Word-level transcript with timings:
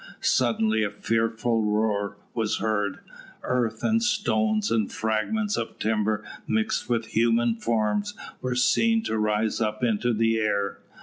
Suddenly 0.21 0.81
a 0.83 0.89
fearful 0.89 1.61
roar 1.63 2.17
was 2.33 2.57
heard. 2.57 3.01
Earth 3.43 3.83
and 3.83 4.01
stones, 4.01 4.71
and 4.71 4.91
fragments 4.91 5.57
of 5.57 5.77
timber 5.77 6.25
mixed 6.47 6.89
with 6.89 7.05
human 7.13 7.53
forms, 7.53 8.15
were 8.41 8.55
seen 8.55 9.03
to 9.03 9.19
rise 9.19 9.61
up 9.61 9.83
into 9.83 10.11
the 10.11 10.39
air. 10.39 10.79